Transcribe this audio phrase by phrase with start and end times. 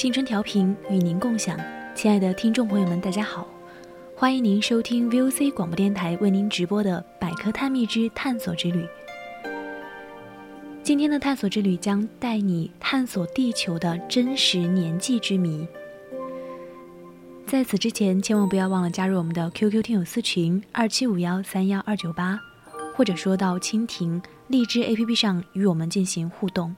[0.00, 1.60] 青春调频与您共享，
[1.94, 3.46] 亲爱的听众朋友们，大家好，
[4.16, 8.82] 欢迎您收听 VOC 广播电台为您直播的《百科探秘之探索之旅》。
[10.82, 15.68] 今天的探索之旅将带你探索地球的真实年纪之谜。
[17.46, 22.40] 在此之前，千万不要忘了加入我们的 QQ 听友私群二七五幺三幺二九八，
[22.96, 26.74] 或者说到蜻蜓、荔枝 APP 上与我们进行互动。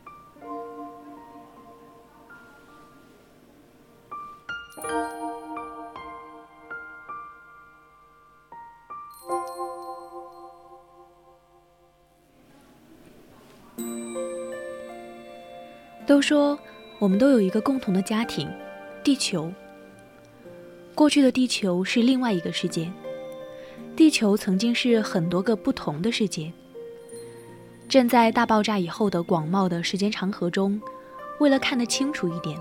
[16.13, 16.59] 都说
[16.99, 18.47] 我们都有一个共同的家庭，
[19.03, 19.51] 地球。
[20.95, 22.93] 过去的地球是另外一个世界，
[23.97, 26.53] 地球曾经是很多个不同的世界。
[27.89, 30.79] 站在大爆炸以后的广袤的时间长河中，
[31.41, 32.61] 为了看得清楚一点，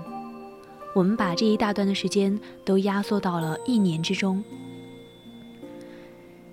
[0.94, 4.42] 我们把这一大段的时间都压缩到了一年之中。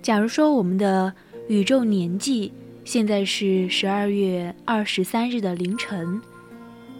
[0.02, 1.14] 假如说我们的
[1.48, 2.52] 宇宙年纪
[2.84, 6.20] 现在是十二月二十三日的凌晨。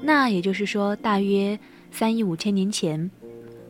[0.03, 1.59] 那也就是说，大约
[1.91, 3.11] 三亿五千年前，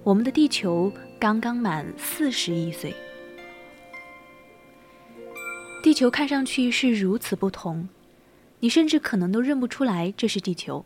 [0.04, 2.94] 我们的地球刚刚满四十亿岁。
[5.82, 7.88] 地球看上去是如此不同，
[8.60, 10.84] 你甚至可能都认不出来这是地球。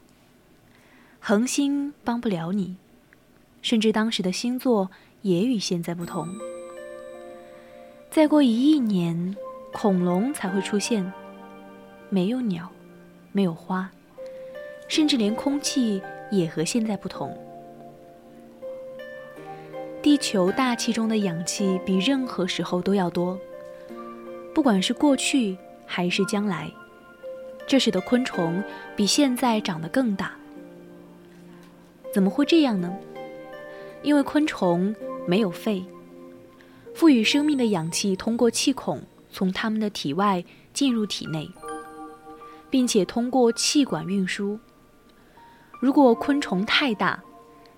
[1.21, 2.77] 恒星帮不了你，
[3.61, 4.91] 甚至当时的星座
[5.23, 6.29] 也与现在不同。
[8.11, 9.37] 再过一亿年，
[9.73, 11.13] 恐龙才会出现，
[12.09, 12.71] 没有鸟，
[13.33, 13.91] 没有花。
[14.89, 16.01] 甚至连空气
[16.31, 17.37] 也和现在不同。
[20.03, 23.39] 地球大气中的氧气比任何时候都要多，
[24.55, 25.57] 不管是过去
[25.87, 26.71] 还是将来，
[27.67, 28.63] 这使得昆虫
[28.95, 30.33] 比现在长得更大。
[32.13, 32.95] 怎么会这样呢？
[34.03, 34.95] 因为昆虫
[35.27, 35.83] 没有肺，
[36.95, 39.03] 赋予生命的氧气通过气孔
[39.33, 41.49] 从它们的体外进入体内，
[42.69, 44.59] 并且通过气管运输。
[45.85, 47.23] 如果昆虫太大，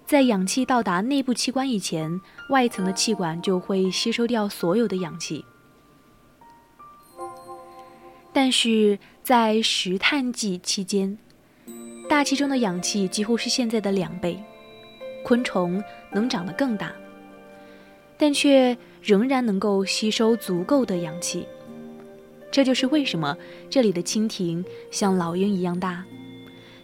[0.05, 5.45] 在氧气到达内部器官以前，外层的气管就会吸收掉所有的氧气。
[8.33, 11.19] 但是在石炭纪期间，
[12.09, 14.41] 大气中的氧气几乎是现在的两倍，
[15.25, 16.93] 昆虫能长得更大，
[18.17, 21.45] 但却仍然能够吸收足够的氧气。
[22.53, 23.37] 这就是为什么
[23.69, 26.05] 这里的蜻蜓像老鹰一样大。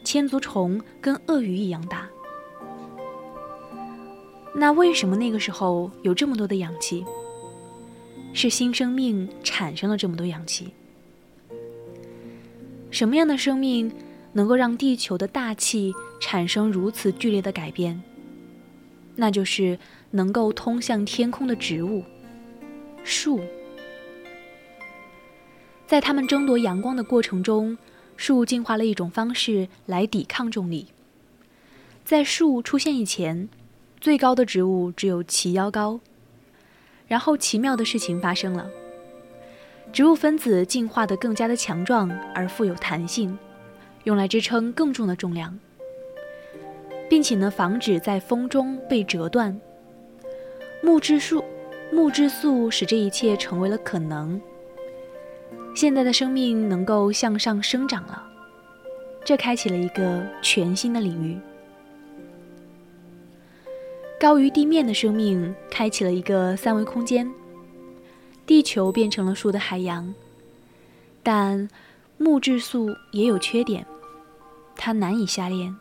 [0.04, 2.08] 千足虫跟鳄鱼一样大，
[4.54, 7.04] 那为什么那个时候有这么多的氧气？
[8.34, 10.72] 是新生命产生了这么多氧气？
[12.90, 13.90] 什么样的生命
[14.32, 18.02] 能够让地球的大气产生如此剧烈的改变？
[19.14, 19.78] 那就是
[20.10, 22.02] 能够通向天空的植物——
[23.04, 23.40] 树。
[25.86, 27.78] 在它们争夺阳光的过程中。
[28.16, 30.88] 树进化了一种方式来抵抗重力。
[32.04, 33.48] 在树出现以前，
[34.00, 36.00] 最高的植物只有齐腰高。
[37.08, 38.70] 然后奇妙的事情发生了，
[39.92, 43.38] 植物分子进化的更加的强壮而富有弹性，
[44.04, 45.58] 用来支撑更重的重量，
[47.10, 49.60] 并且呢防止在风中被折断。
[50.82, 51.44] 木质素，
[51.92, 54.40] 木质素使这一切成为了可能。
[55.74, 58.22] 现在的生命能够向上生长了，
[59.24, 61.38] 这开启了一个全新的领域。
[64.20, 67.28] 高于地面的生命开启了一个三维空间，
[68.46, 70.14] 地球变成了树的海洋。
[71.24, 71.68] 但
[72.18, 73.84] 木质素也有缺点，
[74.76, 75.74] 它难以下咽。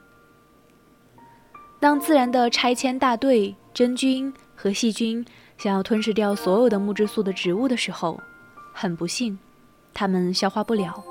[1.80, 5.24] 当自然的拆迁大队真菌和细菌
[5.58, 8.20] 想要吞噬掉所有的木质素的植物的时候，
[8.74, 9.38] 很不幸。
[9.94, 11.04] 它们消化不了，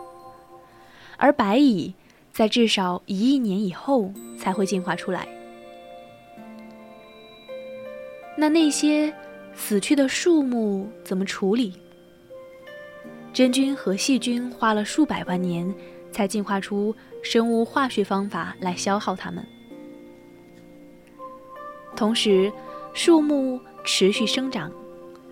[1.16, 1.94] 而白蚁
[2.32, 5.28] 在至少一亿年以后才会进化出来。
[8.36, 9.12] 那那些
[9.54, 11.74] 死去的树木怎么处理？
[13.32, 15.72] 真菌和细菌花了数百万年
[16.10, 19.46] 才进化出生物化学方法来消耗它们。
[21.94, 22.50] 同时，
[22.94, 24.72] 树木持续生长、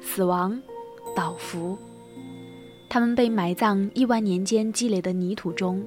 [0.02, 0.60] 死亡、
[1.16, 1.78] 倒伏，
[2.88, 5.84] 它们被埋葬亿万年间积累的泥土中，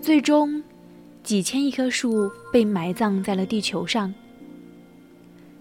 [0.00, 0.62] 最终，
[1.22, 4.12] 几千亿棵树被埋葬在了地球上。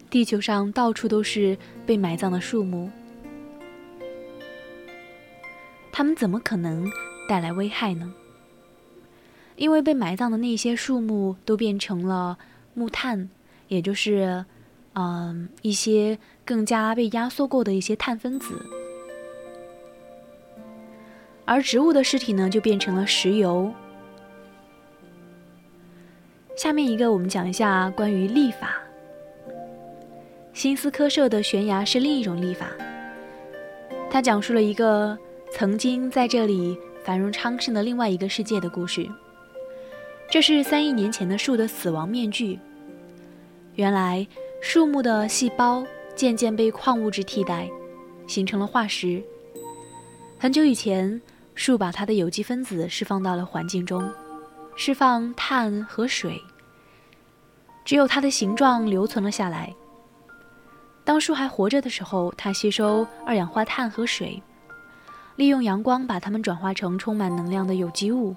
[0.10, 2.90] 地球上到处都是被埋葬的树木。
[5.92, 6.90] 它们怎么可能
[7.28, 8.14] 带来危害呢？
[9.58, 12.38] 因为被埋葬的那些树木都变成了
[12.74, 13.30] 木炭，
[13.68, 14.46] 也就是，
[14.94, 18.56] 嗯，一些更加被压缩过的一些碳分子。
[21.52, 23.70] 而植物的尸体呢，就变成了石油。
[26.56, 28.82] 下面一个，我们讲一下关于历法。
[30.54, 32.68] 新斯科舍的悬崖是另一种历法，
[34.10, 35.18] 它讲述了一个。
[35.52, 39.06] 曾经在这里繁荣昌盛的另外一个世界的故事。
[40.30, 42.58] 这是三亿年前的树的死亡面具。
[43.76, 44.26] 原来，
[44.62, 45.84] 树木的细胞
[46.16, 47.70] 渐渐被矿物质替代，
[48.26, 49.22] 形成了化石。
[50.40, 51.22] 很久以前，
[51.54, 54.10] 树把它的有机分子释放到了环境中，
[54.76, 56.42] 释放碳和水。
[57.84, 59.74] 只有它的形状留存了下来。
[61.04, 64.42] 当树还活着的时候，它吸收二氧化碳和水。
[65.36, 68.36] 利用阳光把它们转化成充满能量的有机物。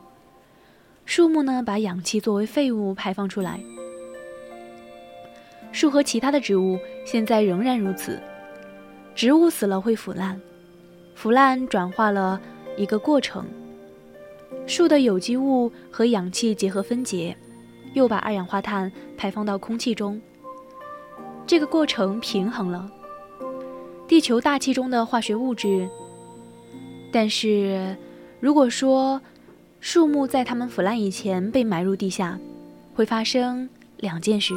[1.05, 3.61] 树木呢，把氧气作为废物排放出来。
[5.73, 8.19] 树和其他的植物现在仍然如此。
[9.15, 10.41] 植物死了会腐烂，
[11.15, 12.41] 腐烂转化了
[12.77, 13.45] 一个过程。
[14.67, 17.37] 树的有机物和氧气结合分解，
[17.93, 20.21] 又把二氧化碳排放到空气中。
[21.47, 22.91] 这个过程平衡了
[24.09, 25.89] 地球大气中的化学物质。
[27.13, 27.97] 但是，
[28.41, 29.21] 如果说
[29.81, 32.39] 树木在它们腐烂以前被埋入地下，
[32.95, 33.69] 会发生
[33.99, 34.55] 两件事：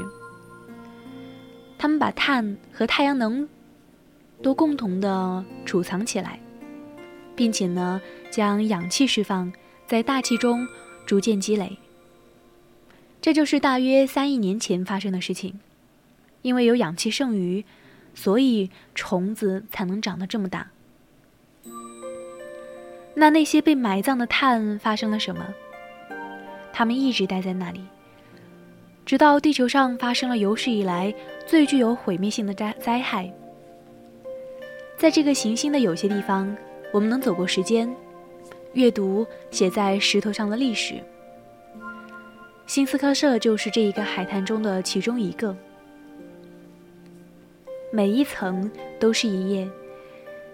[1.78, 3.48] 它们把碳和太阳能
[4.42, 6.40] 都共同的储藏起来，
[7.38, 9.54] 并且呢，将氧气释放
[9.86, 10.68] 在大气中
[11.06, 11.78] 逐渐积累。
[13.22, 15.58] 这就是大约三亿年前发生的事情。
[16.44, 17.66] 因为有氧气剩余，
[18.14, 20.70] 所以虫子才能长得这么大。
[23.16, 25.46] 那那些被埋葬的碳发生了什么？
[26.72, 27.82] 它们一直待在那里，
[29.06, 31.14] 直到地球上发生了有史以来
[31.46, 33.30] 最具有毁灭性的灾灾害。
[34.98, 36.56] 在这个行星的有些地方，
[36.92, 37.94] 我们能走过时间，
[38.74, 40.96] 阅读写在石头上的历史。
[42.66, 45.56] 新斯科舍就是这一个海滩中的其中一个。
[47.92, 48.70] 每一层
[49.00, 49.70] 都是一页，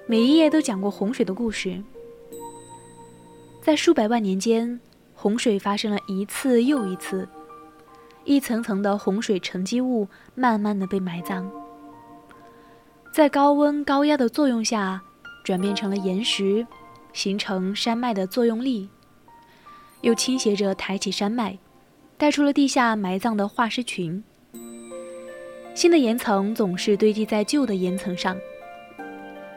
[0.06, 1.82] 每一页都讲过洪水的故事。
[3.62, 4.80] 在数百万年间，
[5.16, 7.28] 洪水发生了一次又一次，
[8.26, 11.46] 一层层的洪水沉积物慢慢的被埋葬，
[13.12, 15.02] 在高温高压的作用下，
[15.44, 16.66] 转变成了岩石，
[17.12, 18.90] 形成山脉的作用力，
[20.02, 21.58] 又倾斜着抬起山脉，
[22.18, 24.24] 带出了地下埋葬的化石群。
[25.76, 28.38] 新的岩层总是堆积在旧的岩层上，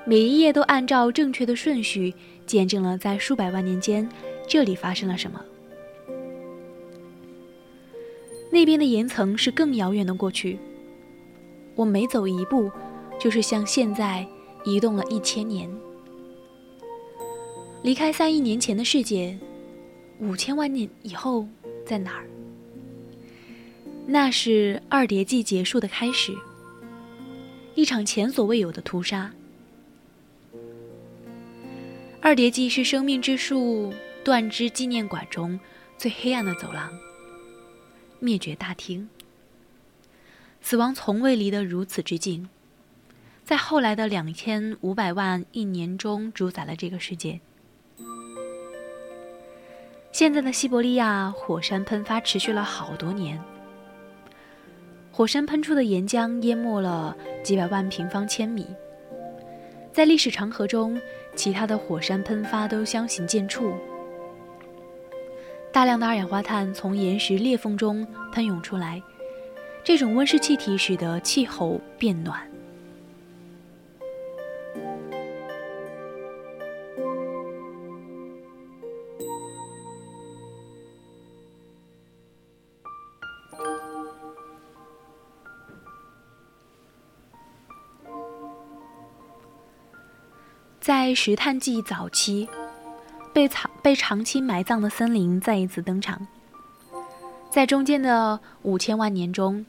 [0.05, 2.15] 每一页都按照正确的顺序。
[2.47, 4.09] 见证了在数百万年间，
[4.47, 5.45] 这里发生了什么。
[8.53, 10.57] 那边的岩层是更遥远的过去。
[11.75, 12.71] 我每走一步，
[13.19, 14.25] 就是向现在
[14.67, 15.73] 移动了一千年。
[17.83, 19.39] 离开三亿年前的世界，
[20.19, 21.47] 五千万年以后
[21.87, 22.27] 在哪儿？
[24.07, 26.35] 那是二叠纪结束的开始，
[27.77, 29.33] 一场前所未有的屠杀。
[32.21, 33.95] 二叠纪是生命之树
[34.25, 35.59] 断肢纪念馆中
[35.97, 36.93] 最黑暗的走廊。
[38.19, 39.09] 灭绝大厅，
[40.61, 42.49] 死亡从未离得如此之近，
[43.47, 47.39] 在后来的两千五百万亿年中主宰了这个世界。
[50.11, 53.41] 现在的西伯利亚火山喷发持续了好多年，
[55.13, 58.67] 火山喷出的岩浆淹没了几百万平方千米，
[59.93, 61.01] 在历史长河中。
[61.37, 63.75] 其他的火山喷发都相形见绌，
[65.71, 69.03] 大量的二氧化碳从岩石裂缝中喷涌出来，
[69.85, 72.51] 这种温室气体使得气候变暖。
[90.87, 92.49] 在石炭纪早期，
[93.33, 96.25] 被藏被长期埋葬的森林再一次登场。
[97.51, 99.67] 在中间的五千万年中，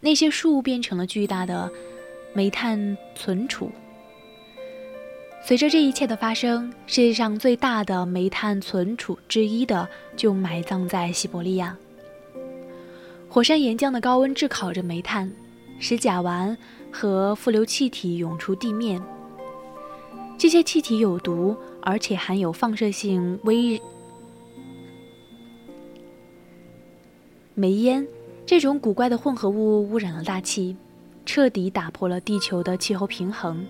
[0.00, 1.72] 那些树变成了巨大的
[2.34, 3.72] 煤炭存储。
[5.42, 11.74] 随着这一切的发生，世界上最大的煤炭存储之一的就埋葬在西伯利亚。
[13.26, 15.32] 火山岩浆的高温炙烤着煤炭，
[15.78, 16.54] 使甲烷
[16.92, 19.02] 和富硫气体涌出地面。
[20.38, 23.80] 这些气体有毒，而且含有放射性微
[27.54, 28.06] 煤烟。
[28.46, 30.76] 这种古怪的混合物污染了大气，
[31.26, 33.66] 彻底打破了地球的气候平衡。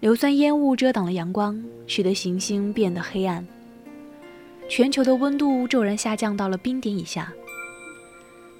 [0.00, 3.46] 硫酸烟雾遮挡了阳光，使得行星变得黑暗。
[4.68, 7.32] 全球的温度骤然下降到了冰点以下。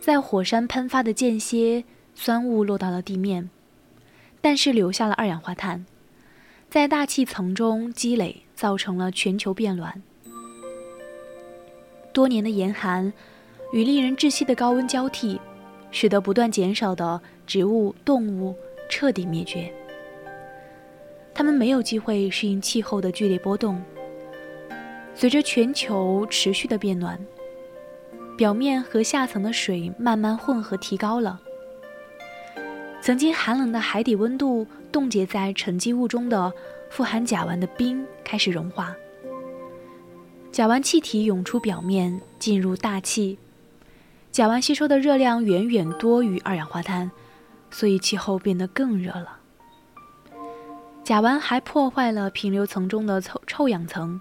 [0.00, 3.50] 在火山喷发的间歇，酸雾落到了地面，
[4.40, 5.85] 但是留下了二氧化碳。
[6.73, 10.02] 在大气层中积累，造成了全球变暖。
[12.14, 13.12] 多年的严寒
[13.75, 15.38] 与令人窒息的高温交替，
[15.91, 18.57] 使得不断减少的植物、动物
[18.88, 19.71] 彻底灭绝。
[21.35, 23.79] 它们没有机会适应气候的剧烈波动。
[25.14, 27.21] 随着全球持续的变暖，
[28.35, 31.38] 表面和下层的水慢慢混合，提高了。
[33.02, 36.52] 曾经寒冷的海底温度冻结在沉积物中的
[36.88, 38.94] 富含甲烷的冰开始融化，
[40.52, 43.38] 甲烷气体涌出表面，进入大气。
[44.30, 47.11] 甲烷吸收的热量远远多于二氧化碳，
[47.73, 49.40] 所以气候变得更热了。
[51.02, 54.21] 甲烷还破坏了平流层中的臭臭氧层，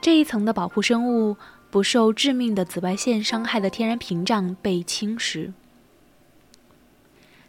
[0.00, 1.36] 这一层的保护生物
[1.70, 5.52] 不受致命的紫外线伤害的天然屏障被侵蚀。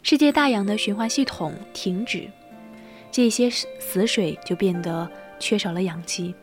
[0.03, 2.29] 世界大洋的循环系统停止，
[3.10, 6.36] 这些死水就变得缺少了氧气，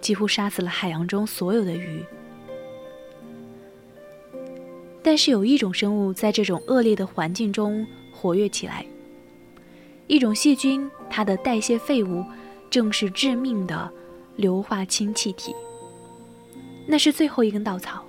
[0.00, 2.02] 几乎杀死了海洋中所有的鱼。
[5.02, 8.84] 但是有一种生物在这种恶劣的环境中活跃起来，
[10.06, 12.24] 一种细菌，它的代谢废物
[12.70, 13.92] 正是致命的
[14.36, 15.54] 硫化氢气体。
[16.86, 18.02] 那是最后一根稻草。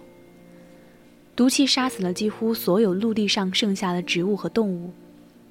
[1.37, 4.91] 毒气杀死了几乎所有陆地上剩下的植物和动物，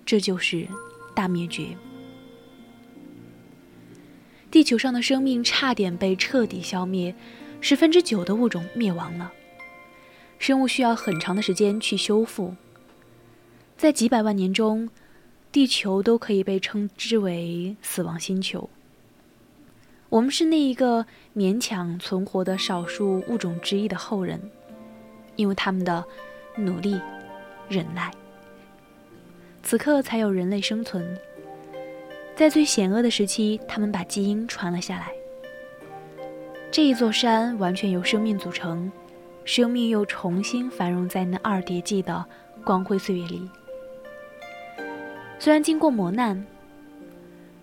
[0.04, 0.66] 这就是
[1.14, 1.68] 大灭绝。
[4.50, 7.14] 地球上的生命差点被彻底消灭，
[7.60, 9.32] 十分之九的物种灭亡了。
[10.40, 12.56] 生物需要很长的时间去修复，
[13.78, 14.90] 在几百万年中，
[15.52, 18.68] 地球都可以被称之为死亡星球。
[20.08, 24.50] 我们是那一个勉强存活的少数物种之一的后人。
[25.36, 26.04] 因为他们的
[26.56, 27.00] 努力、
[27.68, 28.10] 忍耐，
[29.62, 31.16] 此刻才有人类生存。
[32.34, 35.12] 在最险恶的时期，他们把基因传了下来。
[36.70, 38.90] 这一座山完全由生命组成，
[39.44, 42.24] 生命又重新繁荣在那二叠纪的
[42.64, 43.48] 光辉岁月里。
[45.38, 46.44] 虽然经过磨难，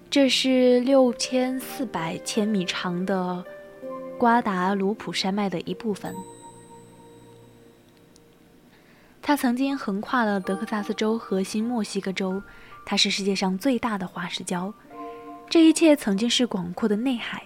[0.10, 3.44] 这是六千四百千米长的
[4.18, 6.16] 瓜达卢普山脉的一部分。
[9.26, 12.44] 它曾经横跨了德克萨斯州和新墨西哥州，
[12.86, 14.74] 它是世界上最大的滑石礁。
[15.50, 17.44] 这一切曾经是广阔的内海。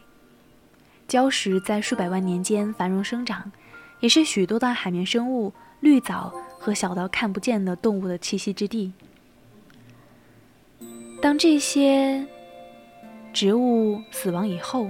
[1.07, 3.51] 礁石在数百万年间繁荣生长，
[3.99, 8.91] 也是许多的海绵生物、绿藻和小到看不见的动物的栖息之地。
[11.21, 12.25] 当这些
[13.31, 14.89] 植物死亡以后，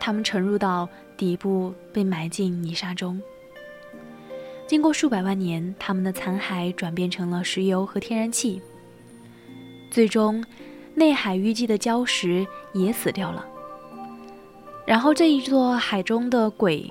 [0.00, 3.20] 它们沉入到底部，被埋进泥沙中。
[4.70, 8.62] 经过数百万年，它们的残骸转变成了石油和天然气。
[9.90, 10.44] 最终，
[10.94, 13.44] 内海淤积的礁石也死掉了。
[14.86, 16.88] 然后，这一座海中的鬼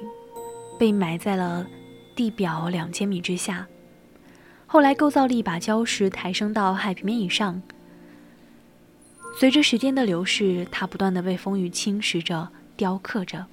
[0.78, 1.66] 被埋在了
[2.18, 3.66] 地表两千米之下。
[4.68, 7.62] 后来，构造力把礁石抬升到海平面以上。
[9.38, 13.46] 随着时间的流逝，它不断的被风雨侵蚀着、雕刻着。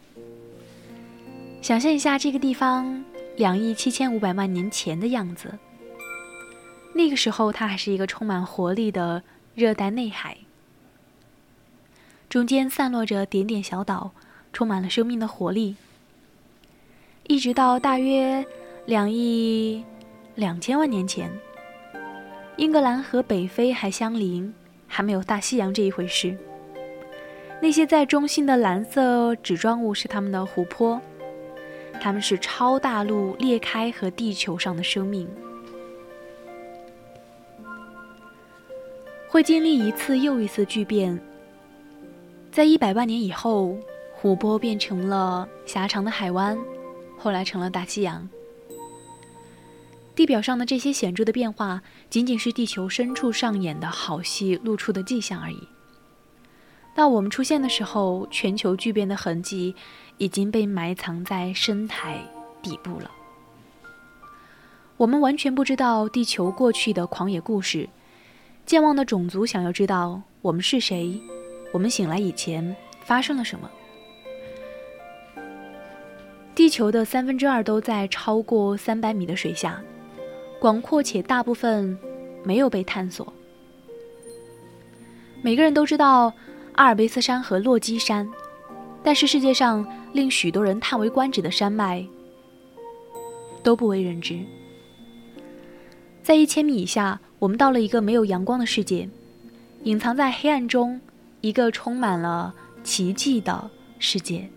[1.63, 3.05] 想象一下这个地方。
[3.37, 5.59] 两亿七千五百万年前的样子。
[6.95, 9.23] 那个时候，它还是一个充满活力的
[9.55, 10.39] 热带内海，
[12.31, 14.13] 中间散落着点点小岛，
[14.53, 15.77] 充满了生命的活力。
[17.29, 18.47] 一直到大约
[18.87, 19.85] 两亿
[20.37, 21.31] 两千万年前，
[22.57, 24.55] 英格兰和北非还相邻，
[24.87, 26.35] 还没有大西洋这一回事。
[27.61, 30.99] 那些在中心的蓝色纸状物是它们的湖泊。
[32.01, 35.29] 它们是超大陆裂开和地球上的生命，
[39.29, 41.19] 会经历一次又一次巨变，
[42.53, 43.77] 在一百万年以后，
[44.15, 46.57] 湖泊变成了狭长的海湾，
[47.19, 48.29] 后来成了大西洋。
[50.15, 55.69] 地表上的这些显著的变化，仅仅是地球深处上演的好戏露出的迹象而已。
[56.97, 59.77] 到我们出现的时候，全球巨变的痕迹
[60.17, 62.19] 已经被埋藏在深海
[62.63, 63.11] 底部了。
[64.97, 67.87] 我们完全不知道地球过去的狂野故事。
[68.65, 71.21] 健忘的种族想要知道我们是谁，
[71.71, 72.75] 我们醒来以前
[73.05, 73.71] 发生了什么。
[76.55, 79.83] 地球的三分之二都在超过三百米的水下。
[80.59, 81.99] 广阔且大部分
[82.43, 83.31] 没有被探索。
[85.43, 86.33] 每个人都知道
[86.77, 88.29] 阿尔卑斯山和落基山，
[89.03, 92.07] 但是世界上令许多人叹为观止的山脉
[93.63, 94.39] 都不为人知。
[96.23, 99.09] 在一千米以下，我们到了一个没有阳光的世界，
[99.85, 101.01] 隐藏在黑暗中，
[101.41, 102.55] 一个充满了
[102.85, 104.49] 奇迹的世界。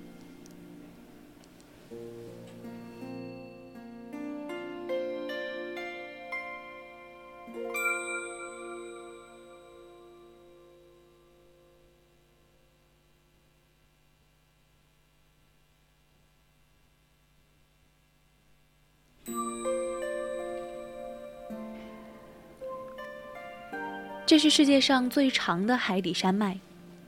[24.29, 26.59] 这是世界上最长的海底山脉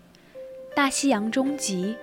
[0.76, 1.96] ——大西洋中极，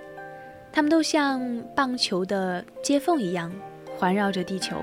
[0.73, 3.53] 它们都像棒球的接缝一样
[3.97, 4.77] 环绕着地球。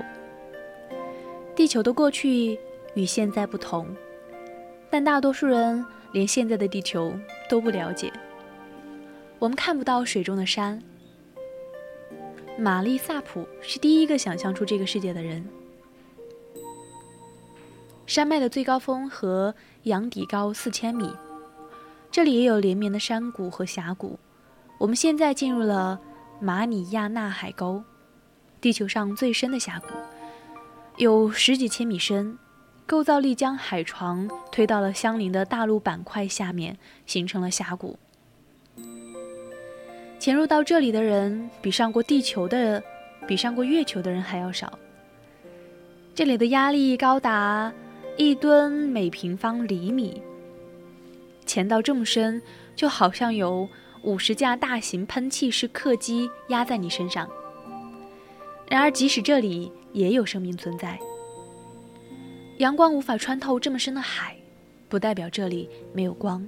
[1.54, 2.58] 地球的过去
[2.92, 3.86] 与现在不同，
[4.90, 8.12] 但大多数人连现在的地球都不了解。
[9.38, 10.78] 我们看不到水中的山。
[12.58, 15.42] 玛丽萨普是第一个想象出这个世界的人。
[18.06, 21.12] 山脉的最高峰和洋底高四千米，
[22.10, 24.18] 这里也有连绵的山谷和峡谷。
[24.78, 26.00] 我们现在进入了
[26.40, 27.82] 马里亚纳海沟，
[28.60, 29.88] 地球上最深的峡谷，
[30.96, 32.38] 有十几千米深，
[32.86, 37.98] 构造力将海床推到了相邻的大陆板块下面，形成了峡谷。
[40.20, 42.82] 潜入到这里的人比上过地球的、
[43.26, 44.78] 比上过月球的人还要少。
[46.14, 47.72] 这里的压力高达。
[48.18, 50.22] 一吨每平方厘米，
[51.44, 52.40] 潜到这么深，
[52.74, 53.68] 就好像有
[54.02, 57.28] 五十架大型喷气式客机压在你身上。
[58.70, 60.98] 然而，即使这里也有生命存在，
[62.56, 64.34] 阳光无法穿透这么深的海，
[64.88, 66.46] 不代表这里没有光。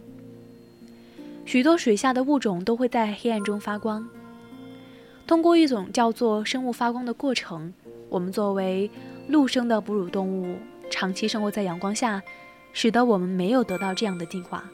[1.44, 4.08] 许多水下的物种都会在黑暗中发光。
[5.26, 7.74] 通过一种叫做生物发光的过程，
[8.08, 8.90] 我们作为
[9.28, 10.56] 陆生的哺乳动物。
[10.90, 12.22] 长期生活在阳光下，
[12.72, 14.64] 使得我们没有得到这样的进化。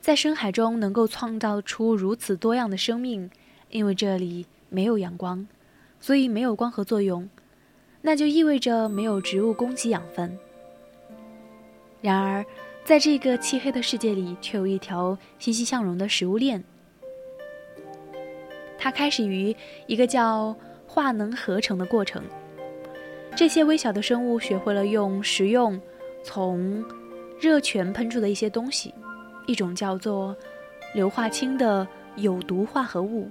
[0.00, 3.30] 在深海中能够创造出如此多样的生命，
[3.70, 5.46] 因为这里没有阳光，
[6.00, 7.28] 所以没有光合作用，
[8.00, 10.38] 那就意味着没有植物供给养分。
[12.00, 12.44] 然而，
[12.82, 16.64] 在这个漆黑的世界里，却有一条欣欣向荣的食物链。
[18.78, 19.54] 它开始于
[19.86, 22.22] 一个叫化能合成的过程。
[23.36, 25.80] 这些微小的生物学会了用食用
[26.22, 26.84] 从
[27.40, 28.92] 热泉喷出的一些东西，
[29.46, 30.36] 一种叫做
[30.94, 33.30] 硫化氢的有毒化合物。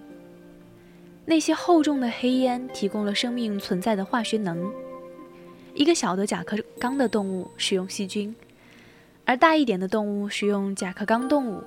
[1.26, 4.72] 那些厚重的黑烟提供了生命存在的化学能。
[5.76, 8.36] 一个小的甲壳纲的动物使用细菌，
[9.26, 11.64] 而大一点的动物使用甲壳纲动物。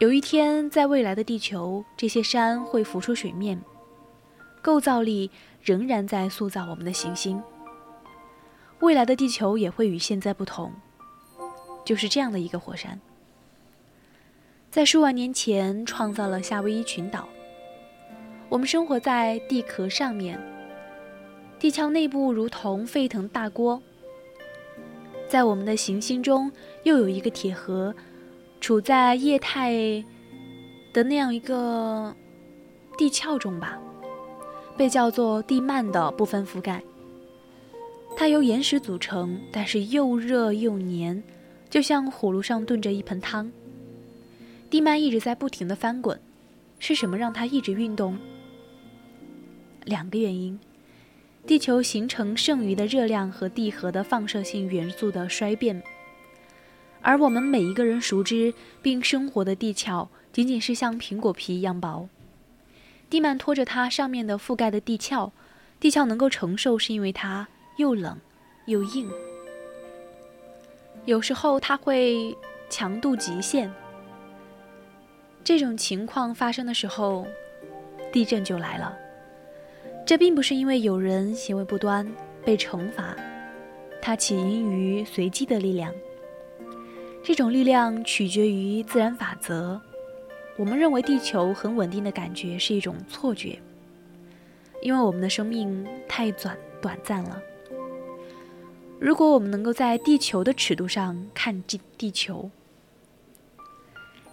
[0.00, 3.60] 有一天，在未来的地球，这些山会浮出水面，
[4.60, 5.30] 构造力。
[5.62, 7.42] 仍然在塑造我们的行星。
[8.80, 10.72] 未来的地球也会与现在不同，
[11.84, 13.00] 就是这样的一个火山，
[14.70, 17.28] 在数万年前创造了夏威夷群岛。
[18.48, 20.40] 我们生活在地壳上面，
[21.58, 23.82] 地壳内部如同沸腾大锅。
[25.28, 26.50] 在我们的行星中，
[26.84, 27.94] 又有一个铁盒，
[28.60, 29.72] 处在液态
[30.94, 32.14] 的那样一个
[32.96, 33.78] 地壳中吧。
[34.78, 36.80] 被叫做地幔的部分覆盖，
[38.16, 41.20] 它由岩石组成，但是又热又黏，
[41.68, 43.50] 就像火炉上炖着一盆汤。
[44.70, 46.20] 地幔一直在不停的翻滚，
[46.78, 48.16] 是什么让它一直运动？
[49.84, 50.60] 两个原因：
[51.44, 55.82] 地球形成剩余的热量和地核的放射性元素的衰变，
[57.02, 62.08] 而我们每一个人熟知并生活的地壳，仅仅是像苹果皮一样薄。
[63.10, 65.32] 地幔拖着它上面的覆盖的地壳，
[65.80, 68.18] 地壳能够承受，是因为它又冷
[68.66, 69.10] 又硬。
[71.06, 72.36] 有时候它会
[72.68, 73.70] 强度极限，
[75.42, 77.26] 这种情况发生的时候，
[78.12, 78.94] 地震就来了。
[80.04, 82.06] 这并不是因为有人行为不端
[82.44, 83.16] 被惩罚，
[84.02, 85.92] 它起因于随机的力量。
[87.22, 89.80] 这种力量取决于自然法则。
[90.58, 93.58] 我们认为地球很稳定的感觉是一种错觉，
[94.82, 97.40] 因为我们的生命太短短暂了。
[99.00, 102.50] 如果我们能够在地球的尺度上看地地球，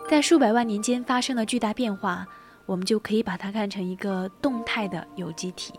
[0.10, 2.28] 在数百万年间发生的巨大变化。
[2.68, 5.72] 我们就可以把它看成一个动态的有机体。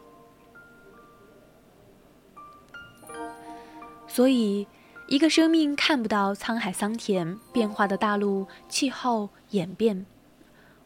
[4.07, 4.69] 所以，
[5.09, 10.07] 一个生命看不到沧海桑田变化的大陆气候演变，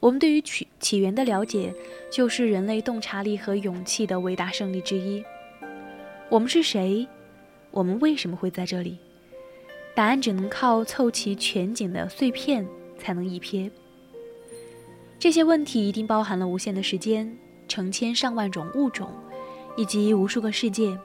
[0.01, 1.73] 我们对于起起源的了解，
[2.11, 5.23] 就是人类洞察力和勇气的伟大胜利之一。
[6.31, 7.07] 我们是谁？
[7.71, 8.97] 我们为什么会在这里？
[9.95, 12.67] 答案只能靠凑齐全景的碎片
[12.99, 13.71] 才能一瞥。
[15.19, 17.37] 这些问题一定包含了无限的时间、
[17.69, 19.11] 成千上万种物种，
[19.77, 20.99] 以及无数个世界。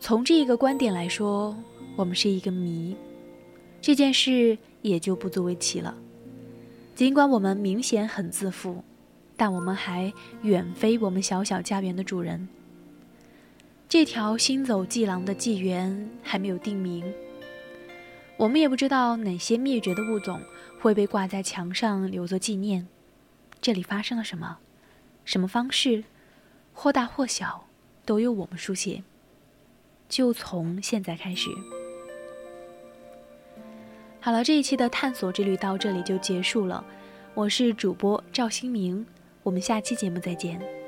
[0.00, 1.56] 从这一个观点来说，
[1.94, 2.96] 我们是一个谜，
[3.80, 5.96] 这件事也就不足为奇了。
[7.00, 8.84] 尽管我们明显很自负，
[9.34, 12.46] 但我们还远非我们小小家园的主人。
[13.88, 17.10] 这条行走迹廊的纪元还没有定名，
[18.36, 20.42] 我们也不知道哪些灭绝的物种。
[20.78, 22.86] 会被挂在墙上留作纪念。
[23.62, 24.58] 这里发生了什么？
[25.24, 26.04] 什么方式？
[26.74, 27.66] 或大或小，
[28.04, 29.02] 都由我们书写。
[30.06, 31.48] 就从现在开始。
[34.22, 36.84] 好了，这一期的探索之旅到这里就结束了。
[37.32, 39.06] 我是主播赵新明，
[39.42, 40.79] 我们下期节目再见。